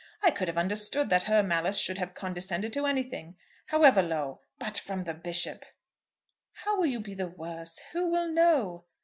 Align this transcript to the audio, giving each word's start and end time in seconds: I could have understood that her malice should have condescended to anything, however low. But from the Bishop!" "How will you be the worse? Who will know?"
I 0.23 0.31
could 0.31 0.47
have 0.47 0.57
understood 0.57 1.11
that 1.11 1.21
her 1.29 1.43
malice 1.43 1.77
should 1.77 1.99
have 1.99 2.15
condescended 2.15 2.73
to 2.73 2.87
anything, 2.87 3.35
however 3.67 4.01
low. 4.01 4.39
But 4.57 4.75
from 4.79 5.03
the 5.03 5.13
Bishop!" 5.13 5.63
"How 6.53 6.79
will 6.79 6.87
you 6.87 6.99
be 6.99 7.13
the 7.13 7.27
worse? 7.27 7.79
Who 7.93 8.09
will 8.09 8.27
know?" 8.29 8.85